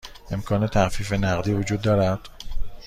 امکان 0.31 0.67
تخفیف 0.67 1.13
نقدی 1.13 1.53
وجود 1.53 1.81
دارد؟ 1.81 2.19